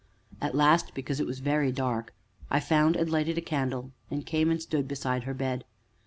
At 0.41 0.55
last, 0.55 0.95
because 0.95 1.19
it 1.19 1.27
was 1.27 1.41
very 1.41 1.71
dark, 1.71 2.11
I 2.49 2.59
found 2.59 2.95
and 2.95 3.07
lighted 3.07 3.37
a 3.37 3.41
candle, 3.41 3.91
and 4.09 4.25
came 4.25 4.49
and 4.49 4.59
stood 4.59 4.87
beside 4.87 5.25
her 5.25 5.35
bed. 5.35 5.63